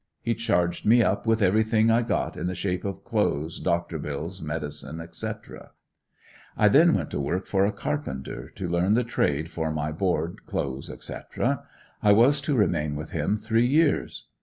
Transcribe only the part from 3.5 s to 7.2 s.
doctor bills, medicine, etc. I then went to